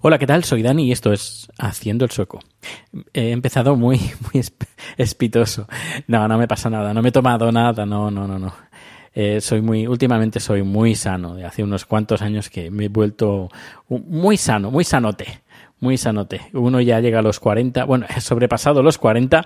[0.00, 0.44] Hola, ¿qué tal?
[0.44, 2.40] Soy Dani y esto es Haciendo el Sueco.
[3.12, 3.98] He empezado muy,
[4.32, 5.66] muy esp- espitoso.
[6.06, 8.52] No, no me pasa nada, no me he tomado nada, no, no, no, no.
[9.14, 12.88] Eh, soy muy, últimamente soy muy sano, de hace unos cuantos años que me he
[12.88, 13.48] vuelto
[13.88, 15.40] muy sano, muy sanote,
[15.80, 16.42] muy sanote.
[16.52, 19.44] Uno ya llega a los 40, bueno, he sobrepasado los 40,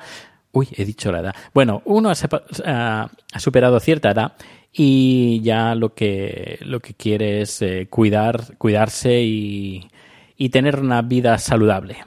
[0.52, 1.34] uy, he dicho la edad.
[1.54, 4.32] Bueno, uno ha, superado cierta edad
[4.72, 9.88] y ya lo que, lo que quiere es eh, cuidar, cuidarse y,
[10.50, 11.98] tener una vida saludable.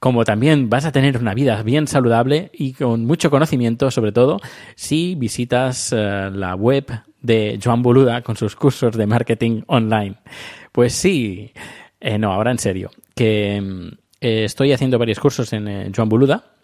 [0.00, 4.40] Como también vas a tener una vida bien saludable y con mucho conocimiento, sobre todo
[4.74, 6.86] si visitas eh, la web
[7.20, 10.16] de Joan Boluda con sus cursos de marketing online.
[10.72, 11.52] Pues sí,
[12.00, 13.88] eh, no, ahora en serio, que mm,
[14.20, 16.57] estoy haciendo varios cursos en Joan Boluda,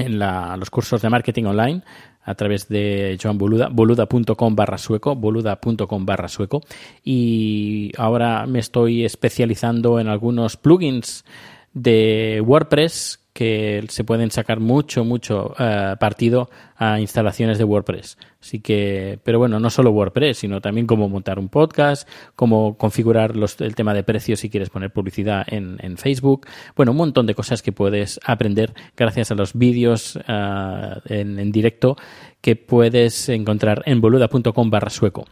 [0.00, 1.82] en la- los cursos de marketing online
[2.24, 6.60] a través de Joan Boluda, boluda.com barra sueco, boluda.com barra sueco.
[7.04, 11.24] Y ahora me estoy especializando en algunos plugins
[11.72, 18.18] de WordPress que se pueden sacar mucho, mucho eh, partido a instalaciones de WordPress.
[18.40, 23.36] Así que, pero bueno, no solo WordPress, sino también cómo montar un podcast, cómo configurar
[23.36, 26.46] los- el tema de precios si quieres poner publicidad en, Facebook.
[26.74, 31.52] Bueno, un montón de cosas que puedes aprender gracias a los vídeos eh, en, en
[31.52, 31.96] directo
[32.40, 35.26] que puedes encontrar en boluda.com barra sueco.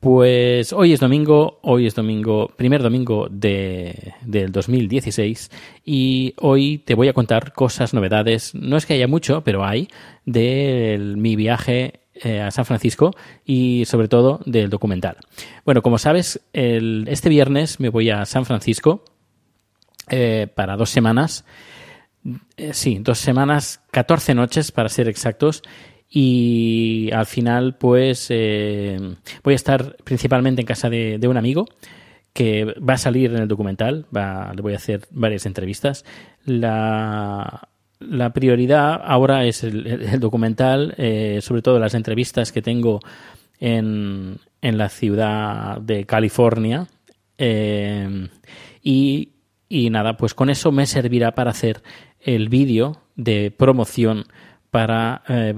[0.00, 5.50] Pues hoy es domingo, hoy es domingo, primer domingo de, del 2016
[5.84, 9.88] y hoy te voy a contar cosas, novedades, no es que haya mucho, pero hay,
[10.24, 13.10] de mi viaje eh, a San Francisco
[13.44, 15.18] y sobre todo del documental.
[15.66, 19.04] Bueno, como sabes, el- este viernes me voy a San Francisco
[20.08, 21.44] eh, para dos semanas.
[22.56, 25.62] Eh, sí, dos semanas, 14 noches para ser exactos.
[26.12, 28.98] Y al final, pues eh,
[29.44, 31.66] voy a estar principalmente en casa de, un amigo
[32.32, 34.06] que va a salir en el documental.
[34.14, 36.04] Va, le voy a hacer varias entrevistas.
[36.44, 37.68] La,
[38.00, 42.98] la prioridad ahora es el documental, eh, sobre todo las entrevistas que tengo
[43.60, 46.88] en, en la ciudad de California.
[47.38, 48.28] Eh,
[48.82, 49.28] y,
[49.68, 51.82] y nada, pues con eso me servirá para hacer
[52.20, 54.24] el vídeo de promoción
[54.70, 55.54] para eh,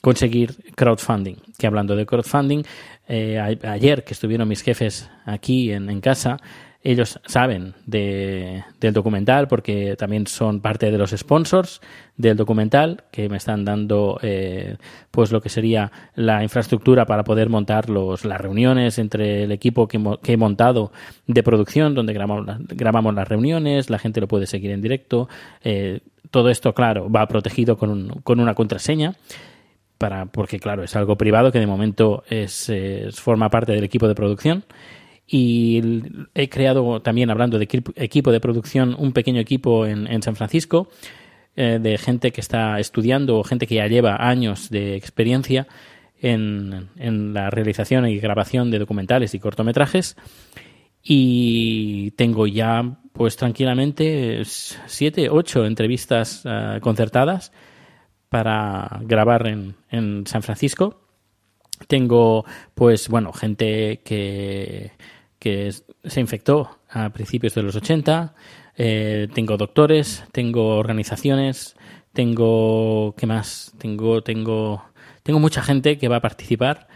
[0.00, 1.36] conseguir crowdfunding.
[1.58, 2.62] Que hablando de crowdfunding,
[3.08, 6.36] eh, ayer que estuvieron mis jefes aquí en, casa,
[6.84, 11.80] ellos saben de- del documental porque también son parte de los sponsors
[12.16, 14.76] del documental que me están dando eh,
[15.12, 19.86] pues lo que sería la infraestructura para poder montar los, las reuniones entre el equipo
[19.86, 20.92] que, que he montado
[21.26, 25.28] de producción donde grabamos, grabamos las reuniones, la gente lo puede seguir en directo.
[25.62, 26.00] eh,
[26.32, 29.14] todo esto, claro, va protegido con, un- con una contraseña
[29.98, 32.68] para, porque claro, es algo privado que de momento es,
[33.14, 34.64] forma parte del equipo de producción.
[35.24, 35.80] Y
[36.34, 40.34] he creado también, hablando de equipo- equipo de producción, un pequeño equipo en, en San
[40.34, 40.88] Francisco
[41.54, 45.68] eh, de gente que está estudiando o gente que ya lleva años de experiencia
[46.20, 50.16] en, en la realización y grabación de documentales y cortometrajes.
[51.02, 57.52] Y tengo ya, pues tranquilamente, siete, ocho entrevistas eh, concertadas
[58.28, 61.02] para grabar en, en San Francisco.
[61.88, 62.44] Tengo,
[62.74, 64.92] pues bueno, gente que,
[65.38, 65.72] que
[66.04, 68.34] se infectó a principios de los 80.
[68.76, 71.76] eh, tengo doctores, tengo organizaciones,
[72.12, 73.72] tengo, ¿qué más?
[73.78, 74.84] Tengo, tengo,
[75.22, 76.88] tengo mucha gente que va a participar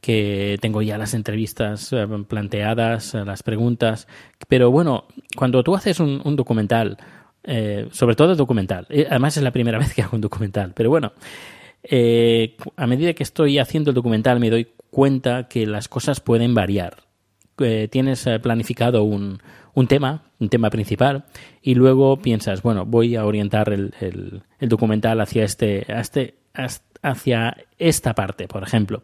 [0.00, 4.08] que tengo ya las entrevistas eh, planteadas, eh, las preguntas.
[4.48, 5.04] Pero bueno,
[5.36, 6.96] cuando tú haces un, documental
[7.44, 8.86] eh, sobre todo documental.
[8.90, 11.12] Eh, Además es la primera vez que hago un documental, pero bueno,
[12.76, 16.96] a medida que estoy haciendo el documental me doy cuenta que las cosas pueden variar.
[17.90, 19.38] Tienes planificado un,
[19.74, 21.24] un tema, un tema principal,
[21.60, 26.36] y luego piensas, bueno, voy a orientar el, el- el documental hacia este, a este,
[26.54, 29.02] as- hacia esta parte, por ejemplo,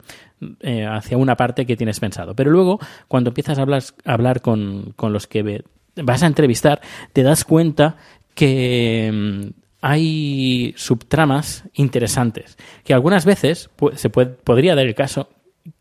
[0.60, 2.34] eh, hacia una parte que tienes pensado.
[2.34, 2.78] Pero luego,
[3.08, 3.66] cuando empiezas a
[4.04, 5.64] hablar, con, con los que
[5.96, 6.80] vas a entrevistar,
[7.12, 7.96] te das cuenta
[8.34, 15.28] que mm, hay subtramas interesantes, que algunas veces se puede, podría dar el caso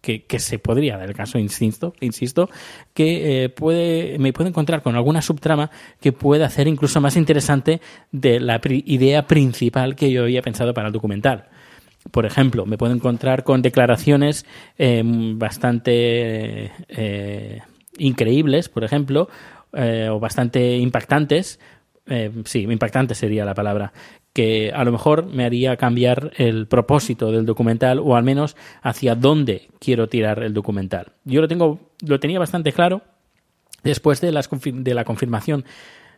[0.02, 2.50] que, que se podría dar el caso, insisto, insisto
[2.94, 5.70] que eh, puede, me puedo encontrar con alguna subtrama
[6.00, 10.88] que puede hacer incluso más interesante de la idea principal que yo había pensado para
[10.88, 11.50] el documental.
[12.12, 14.46] Por ejemplo, me puedo encontrar con declaraciones
[14.78, 17.62] eh, bastante eh,
[17.98, 19.28] increíbles, por ejemplo,
[19.74, 21.60] eh, o bastante impactantes.
[22.46, 23.92] sí, impactante sería la palabra,
[24.34, 29.16] que a lo mejor me haría cambiar el propósito del documental o al menos hacia
[29.16, 31.14] dónde quiero tirar el documental.
[31.24, 33.02] Yo lo tengo, lo tenía bastante claro
[33.84, 35.66] después de, las, de la confirmación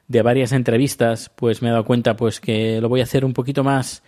[0.07, 3.33] de varias entrevistas, pues me he dado cuenta pues que lo voy a hacer un
[3.33, 4.03] poquito más,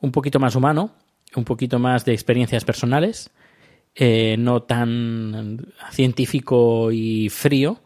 [0.00, 0.92] un poquito más humano,
[1.36, 3.30] un poquito más de experiencias personales,
[3.94, 7.80] eh, no tan científico y frío.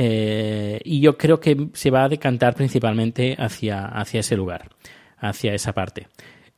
[0.00, 4.70] eh, y yo creo que se va a decantar principalmente hacia, hacia ese lugar,
[5.18, 6.06] hacia esa parte.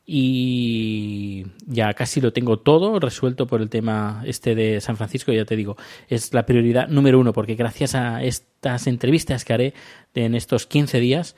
[0.05, 5.45] Y ya casi lo tengo todo resuelto por el tema este de San Francisco, ya
[5.45, 5.77] te digo,
[6.09, 9.73] es la prioridad número uno, porque gracias a estas entrevistas que haré
[10.13, 11.35] en estos 15 días,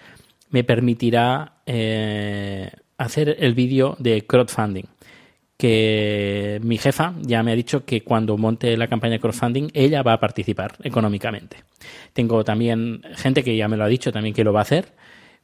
[0.49, 4.85] me permitirá eh, hacer el vídeo de crowdfunding
[5.57, 10.03] que mi jefa ya me ha dicho que cuando monte la campaña de crowdfunding ella
[10.03, 11.63] va a participar económicamente.
[12.11, 14.91] Tengo también gente que ya me lo ha dicho también que lo va a hacer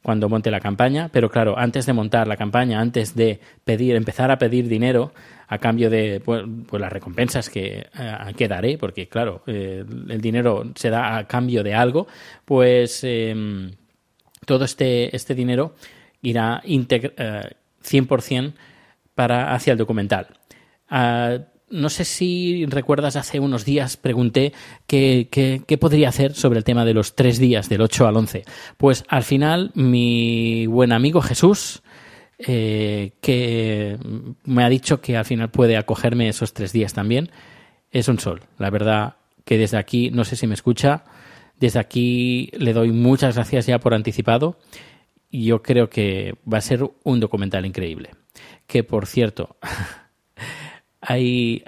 [0.02, 4.30] cuando monte la campaña, pero claro, antes de montar la campaña, antes de pedir, empezar
[4.30, 5.12] a pedir dinero
[5.46, 10.20] a cambio de pues, pues las recompensas que, eh, que daré, porque claro, eh, el
[10.20, 12.06] dinero se da a cambio de algo,
[12.44, 13.34] pues eh,
[14.46, 15.74] todo este, este dinero
[16.22, 17.50] irá integ- eh,
[17.82, 18.52] 100%
[19.14, 20.28] para, hacia el documental.
[20.88, 21.38] Ah,
[21.70, 24.52] no sé si recuerdas, hace unos días pregunté
[24.88, 28.16] qué, qué- qué podría hacer sobre el tema de los tres días, del 8 al
[28.16, 28.44] 11.
[28.76, 31.82] Pues al final, mi buen amigo Jesús,
[32.38, 33.98] eh, que
[34.44, 37.30] me ha dicho que al final puede acogerme esos tres días también,
[37.92, 38.40] es un sol.
[38.58, 39.14] La verdad
[39.44, 41.04] que desde aquí, no sé si me escucha,
[41.58, 44.58] desde aquí le doy muchas gracias ya por anticipado
[45.30, 48.10] yo creo que va a ser un documental increíble.
[48.66, 49.56] Que por cierto,
[51.00, 51.62] hay,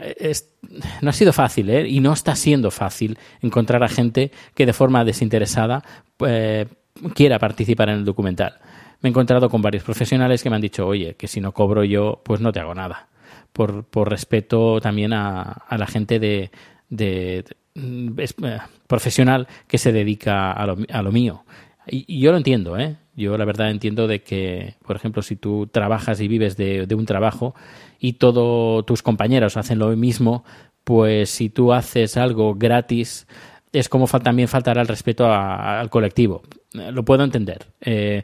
[1.00, 1.88] no ha sido fácil ¿eh?
[1.88, 5.82] y no está siendo fácil encontrar a gente que de forma desinteresada
[6.26, 6.66] eh,
[7.14, 8.58] quiera participar en el documental.
[9.00, 11.82] Me he encontrado con varios profesionales que me han dicho, oye, que si no cobro
[11.82, 13.08] yo, pues no te hago nada.
[13.52, 16.50] Por, por respeto también a, la gente de,
[16.88, 17.44] de-
[17.74, 21.44] eh, profesional que se dedica a lo, a lo mío.
[21.86, 22.96] Y yo lo entiendo, ¿eh?
[23.14, 26.94] Yo la verdad entiendo de que, por ejemplo, si tú trabajas y vives de, de
[26.94, 27.54] un trabajo
[27.98, 30.44] y todos tus compañeros hacen lo mismo,
[30.84, 33.26] pues si tú haces algo gratis,
[33.72, 36.42] es como también faltará el respeto al colectivo.
[36.72, 37.66] Lo puedo entender.
[37.82, 38.22] Eh,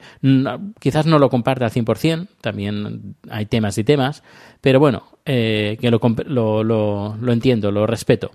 [0.81, 4.23] quizás no lo comparte al 100%, también hay temas y temas,
[4.63, 8.31] pero bueno, eh, que lo, lo, lo- lo entiendo, lo respeto.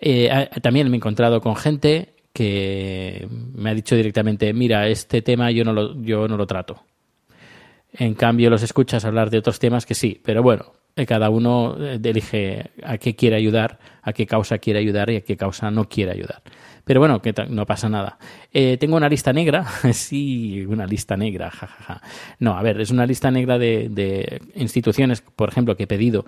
[0.00, 3.26] Eh, también me he encontrado con gente que
[3.56, 6.84] me ha dicho directamente, mira, este tema yo no lo, yo no lo trato.
[7.92, 11.76] En cambio, los escuchas hablar de otros temas que sí, pero bueno, eh, cada uno
[11.80, 15.68] eh, elige a qué quiere ayudar, a qué causa quiere ayudar y a qué causa
[15.72, 16.42] no quiere ayudar.
[16.84, 18.18] Pero bueno, que no pasa nada.
[18.52, 22.02] Eh, tengo una lista negra, sí, una lista negra, jajaja.
[22.38, 26.24] No, a ver, es una lista negra de, de instituciones, por ejemplo, que he pedido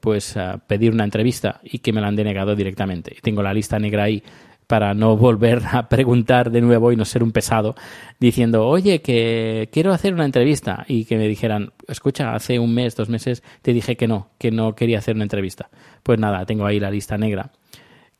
[0.00, 0.34] pues
[0.66, 3.16] pedir una entrevista y que me la han denegado directamente.
[3.22, 4.20] Tengo la lista negra ahí
[4.66, 7.74] para no volver a preguntar de nuevo y no ser un pesado
[8.18, 12.96] diciendo, oye, que quiero hacer una entrevista y que me dijeran, escucha, hace un mes,
[12.96, 15.70] dos meses te dije que no, que no quería hacer una entrevista.
[16.02, 17.50] Pues nada, tengo ahí la lista negra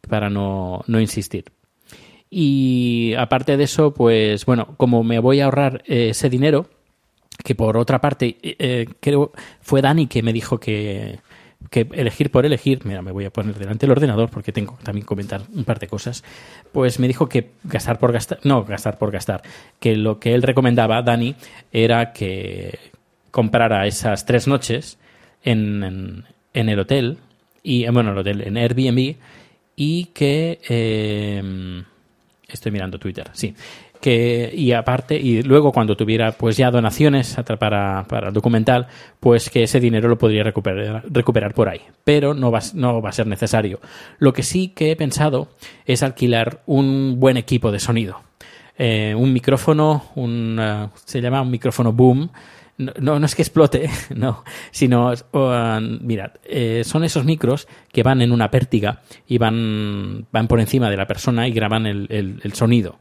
[0.09, 1.47] para no, no insistir.
[2.31, 6.69] Y aparte de eso, pues bueno, como me voy a ahorrar eh, ese dinero,
[7.43, 11.21] que por otra parte, eh, eh, creo fue Dani que me dijo que,
[11.71, 14.85] que elegir por elegir, mira, me voy a poner delante del ordenador porque tengo que
[14.85, 16.25] también comentar un par de cosas,
[16.73, 19.42] pues me dijo que gastar por gastar, no, gastar por gastar,
[19.80, 21.35] que lo que él recomendaba, Dani,
[21.73, 22.78] era que
[23.30, 24.99] comprara esas tres noches
[25.42, 27.18] en, en, en el hotel,
[27.62, 29.16] y eh, bueno, el hotel, en Airbnb,
[29.76, 30.61] y que...
[30.68, 31.83] eh,
[32.47, 33.54] estoy mirando Twitter, sí,
[34.05, 38.87] que y aparte y luego cuando tuviera pues ya donaciones para, para el documental
[39.19, 41.81] pues que ese dinero lo podría recuperar, recuperar por ahí.
[42.05, 43.81] Pero no va, no va a ser necesario.
[44.19, 45.49] Lo que sí que he pensado
[45.87, 48.21] es alquilar un buen equipo de sonido.
[48.77, 52.29] Eh, un micrófono un uh, se llama un micrófono boom.
[52.77, 58.21] No, no, es que explote, no, sino, uh, mirad, eh, son esos micros que van
[58.21, 62.53] en una pértiga y van, van por encima de la persona y graban el, el
[62.53, 62.99] sonido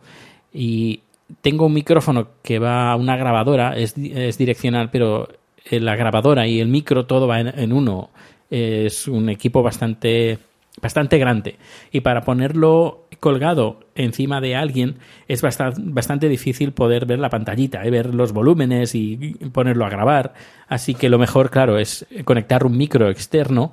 [0.53, 1.01] y
[1.41, 5.27] tengo un micrófono que va a una grabadora, es, es direccional, pero
[5.65, 8.09] eh, la grabadora y el micro todo va en, uno.
[8.49, 10.37] Es un equipo bastante
[10.81, 11.57] bastante grande
[11.91, 14.95] y para ponerlo colgado encima de alguien
[15.27, 17.91] es bastante, bastante difícil poder ver la pantallita, ¿eh?
[17.91, 20.33] ver los volúmenes y ponerlo a grabar.
[20.67, 23.71] Así que lo mejor, claro, es conectar un micro externo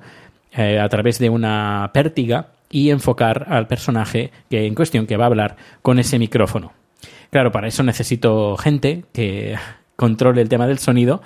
[0.53, 5.25] eh, a través de una pértiga y enfocar al personaje que en cuestión que va
[5.25, 6.71] a hablar con ese micrófono.
[7.29, 9.55] Claro, para eso necesito gente que
[9.95, 11.21] controle el tema del sonido,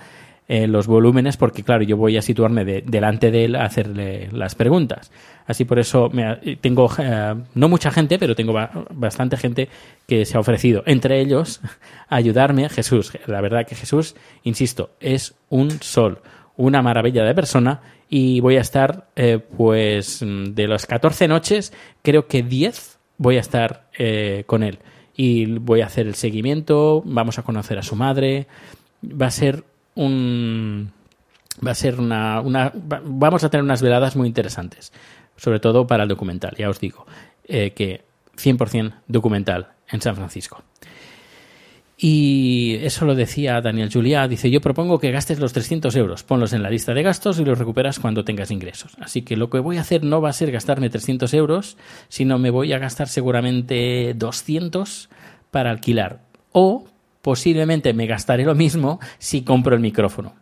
[0.48, 4.30] eh, los volúmenes, porque claro, yo voy a situarme de, delante de él a hacerle
[4.32, 5.12] las preguntas.
[5.48, 9.70] Así por eso me, tengo, eh, no mucha gente, pero tengo ba bastante gente
[10.08, 10.84] que se ha ofrecido.
[10.86, 11.62] Entre ellos,
[12.10, 13.14] ayudarme Jesús.
[13.26, 16.22] La verdad que Jesús, insisto, es un sol,
[16.58, 22.28] una maravilla de persona y voy a estar, eh, pues, de las 14 noches, creo
[22.28, 24.80] que 10 voy a estar eh, con él.
[25.16, 28.48] Y voy a hacer el seguimiento, vamos a conocer a su madre.
[29.04, 29.64] Va a ser
[29.96, 30.92] un.
[31.66, 32.42] Va a ser una.
[32.42, 34.92] una vamos a tener unas veladas muy interesantes.
[35.38, 37.06] Sobre todo para el documental, ya os digo.
[37.48, 38.04] Eh, que
[38.36, 40.64] 100% documental en San Francisco.
[41.98, 44.28] Y eso lo decía Daniel Juliá.
[44.28, 47.46] Dice: Yo propongo que gastes los 300 euros, ponlos en la lista de gastos y
[47.46, 48.98] los recuperas cuando tengas ingresos.
[49.00, 51.78] Así que lo que voy a hacer no va a ser gastarme 300 euros,
[52.10, 55.10] sino me voy a gastar seguramente 200
[55.52, 56.20] para alquilar.
[56.52, 56.86] O
[57.22, 60.36] posiblemente me gastaré lo mismo si compro el micrófono.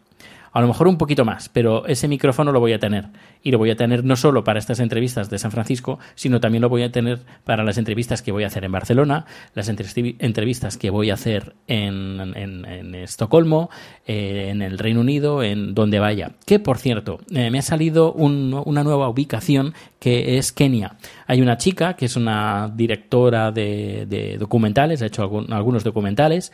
[0.53, 3.07] A lo mejor un poquito más, pero ese micrófono lo voy a tener.
[3.41, 6.61] Y lo voy a tener no solo para estas entrevistas de San Francisco, sino también
[6.61, 10.77] lo voy a tener para las entrevistas que voy a hacer en Barcelona, las entrevistas
[10.77, 13.71] que voy a hacer en, en, en Estocolmo,
[14.05, 16.33] eh, en el Reino Unido, en donde vaya.
[16.45, 20.97] Que, por cierto, eh, me ha salido un, una nueva ubicación que es Kenia.
[21.25, 26.51] Hay una chica que es una directora de, de documentales, ha hecho algún, algunos documentales,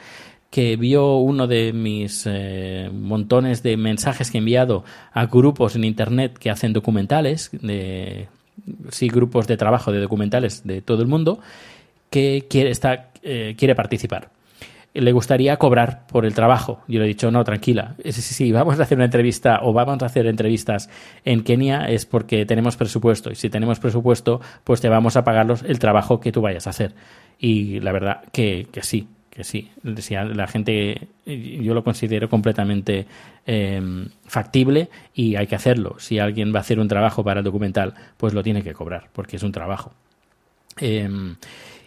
[0.49, 5.83] que vio uno de mis eh, montones de mensajes que he enviado a grupos en
[5.83, 8.27] internet que hacen documentales, de,
[8.89, 11.39] sí, grupos de trabajo de documentales de todo el mundo,
[12.09, 14.29] que quiere, está, eh, quiere participar.
[14.91, 16.81] Le gustaría cobrar por el trabajo.
[16.87, 17.95] Yo le he dicho, no, tranquila.
[18.09, 20.89] Si, vamos a hacer una entrevista o vamos a hacer entrevistas
[21.23, 23.29] en Kenia es porque tenemos presupuesto.
[23.29, 26.71] Y si tenemos presupuesto, pues te vamos a pagar el trabajo que tú vayas a
[26.71, 26.95] hacer.
[27.37, 29.07] Y la verdad que, que sí,
[29.39, 33.05] que sí, si la gente yo lo considero completamente
[33.47, 33.81] eh,
[34.25, 35.95] factible y hay que hacerlo.
[35.97, 39.07] Si alguien va a hacer un trabajo para el documental, pues lo tiene que cobrar,
[39.13, 39.93] porque es un trabajo.
[40.81, 41.09] Eh,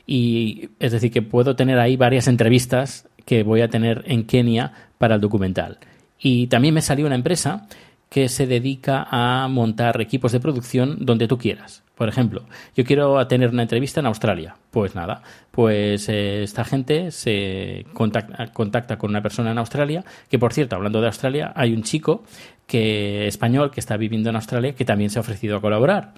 [0.06, 4.72] y es decir, que puedo tener ahí varias entrevistas que voy a tener en Kenia
[4.96, 5.76] para el documental.
[6.18, 7.68] Y también me salió una empresa
[8.08, 11.82] que se dedica a montar equipos de producción donde tú quieras.
[12.02, 12.42] Por ejemplo,
[12.74, 14.56] yo quiero tener una entrevista en Australia.
[14.72, 20.36] Pues nada, pues eh, esta gente se contacta, contacta, con una persona en Australia, que
[20.36, 22.24] por cierto, hablando de Australia, hay un chico
[22.66, 26.14] que español que está viviendo en Australia que también se ha ofrecido a colaborar.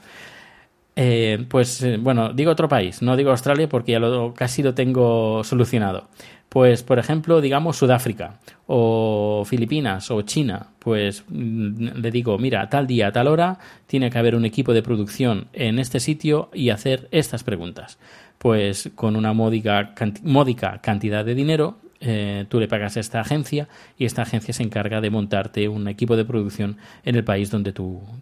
[0.97, 4.75] Eh, pues eh, bueno, digo otro país, no digo Australia porque ya lo, casi lo
[4.75, 6.09] tengo solucionado.
[6.49, 12.87] Pues, por ejemplo, digamos Sudáfrica o Filipinas o China, pues mm, le digo, mira, tal
[12.87, 13.59] día, a tal hora,
[13.89, 17.99] tiene que haber un equipo de producción en este sitio y hacer estas preguntas.
[18.39, 23.67] Pues con una módica, módica cantidad de dinero, eh, tú le pagas a esta agencia
[23.99, 27.73] y esta agencia se encarga de montarte un equipo de producción en el país donde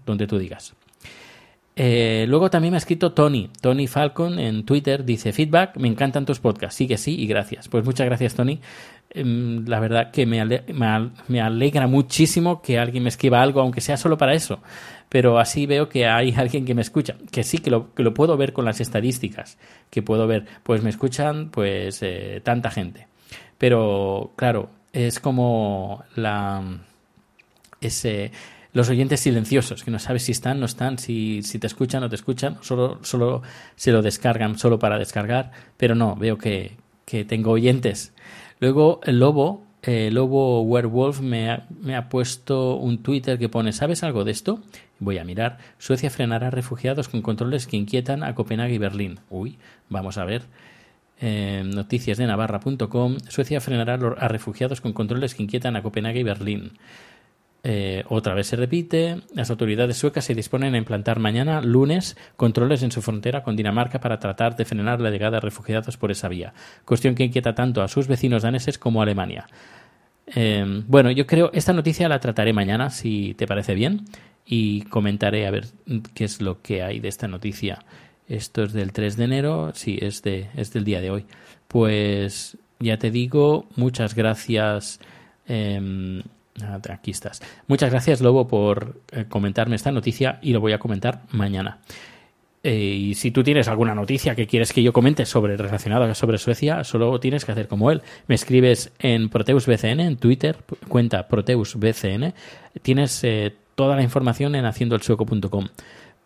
[0.07, 0.75] donde tú digas.
[1.75, 6.27] Eh, luego también me ha escrito Tony, Tony Falcon en Twitter, dice feedback, me encantan
[6.27, 7.69] tus podcasts, sigue sí y gracias.
[7.69, 8.61] Pues muchas gracias Tony.
[9.11, 9.25] Eh,
[9.67, 13.81] la verdad que me, ale me, me, alegra muchísimo que alguien me escriba algo, aunque
[13.81, 14.61] sea solo para eso.
[15.09, 18.13] Pero así veo que hay alguien que me escucha, que sí, que lo, que lo
[18.13, 19.59] puedo ver con las estadísticas,
[19.91, 23.07] que puedo ver, pues me escuchan pues eh, tanta gente.
[23.57, 26.81] Pero claro, es como la...
[27.81, 28.33] ese
[28.73, 32.17] los oyentes silenciosos, que no sabes si están, no están, si, te escuchan no te
[32.17, 33.43] escuchan, solo, solo
[33.77, 38.15] se lo descargan solo para descargar, pero no, veo que, que tengo oyentes.
[38.61, 43.73] Luego el lobo, el lobo werewolf me ha, me ha puesto un Twitter que pone,
[43.73, 44.61] ¿sabes algo de esto?
[45.01, 45.59] Voy a mirar.
[45.79, 49.19] Suecia frenará refugiados con controles que inquietan a Copenhague y Berlín.
[49.31, 50.43] Uy, vamos a ver.
[51.21, 56.25] eh, noticias de Navarra.com, Suecia frenará a refugiados con controles que inquietan a Copenhague y
[56.25, 56.73] Berlín.
[57.65, 62.83] Eh, otra vez se repite, las autoridades suecas se disponen a implantar mañana, lunes, controles
[62.83, 66.29] en su frontera con Dinamarca para tratar de frenar la llegada de refugiados por esa
[66.29, 66.55] vía,
[66.85, 69.47] cuestión que inquieta tanto a sus vecinos daneses como a Alemania.
[70.27, 74.07] Eh, bueno, yo creo, esta noticia la trataré mañana, si te parece bien,
[74.45, 75.67] y comentaré a ver
[76.15, 77.85] qué es lo que hay de esta noticia.
[78.29, 81.27] Esto es del 3 de enero, sí, es, de, es del día de hoy.
[81.69, 85.01] Pues ya te digo, muchas gracias.
[85.47, 86.23] Em,
[86.91, 87.41] aquí estás.
[87.67, 91.79] Muchas gracias, Lobo, por eh, comentarme esta noticia y lo voy a comentar mañana.
[92.65, 96.39] Eh, y si tú tienes alguna noticia que quieres que yo comente sobre relacionada sobre
[96.39, 98.03] Suecia, solo tienes que hacer como él.
[98.29, 102.35] Me escribes en ProteusBCN, en Twitter, cuenta ProteusBCN.
[102.83, 105.69] Tienes eh, toda la información en haciendoelsueco.com.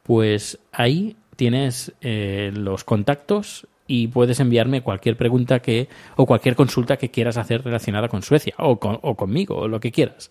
[0.02, 7.10] Pues ahí tienes los contactos y puedes enviarme cualquier pregunta que o cualquier consulta que
[7.10, 10.30] quieras hacer relacionada con Suecia o, o conmigo o lo que quieras.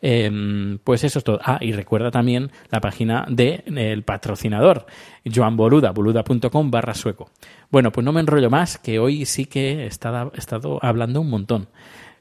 [0.00, 1.40] Em, pues eso es todo.
[1.42, 4.86] Ah, y recuerda también la página del patrocinador,
[5.24, 7.30] Joan Boluda, boluda.com barra sueco.
[7.70, 11.20] Bueno, pues no me enrollo más, que hoy sí que he estado, he estado hablando
[11.20, 11.68] un montón.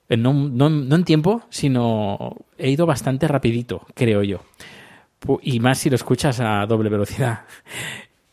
[0.10, 4.42] No, no, no en tiempo, sino he ido bastante rapidito, creo yo.
[5.42, 7.42] Y más si lo escuchas a doble velocidad.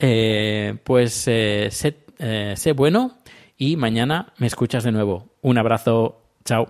[0.06, 1.68] Eh, pues eh,
[2.18, 3.18] eh, sé bueno
[3.56, 5.28] y mañana me escuchas de nuevo.
[5.42, 6.16] Un abrazo.
[6.44, 6.68] Chao.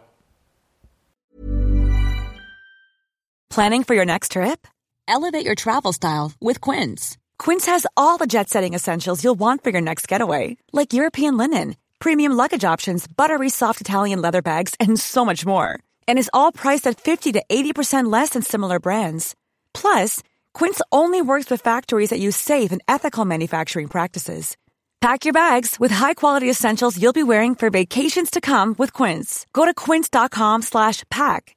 [3.51, 4.67] Planning for your next trip?
[5.07, 7.17] Elevate your travel style with Quince.
[7.39, 11.37] Quince has all the jet setting essentials you'll want for your next getaway, like European
[11.37, 15.79] linen, premium luggage options, buttery soft Italian leather bags, and so much more.
[16.09, 19.37] And is all priced at 50 to 80% less than similar brands.
[19.73, 20.23] Plus,
[20.53, 24.57] Quince only works with factories that use safe and ethical manufacturing practices.
[25.05, 29.45] Pack your bags with high-quality essentials you'll be wearing for vacations to come with Quince.
[29.53, 31.57] Go to quince.com/pack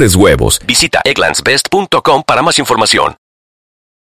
[0.09, 0.59] huevos.
[0.67, 3.20] Visita egglandsbest.com para más información.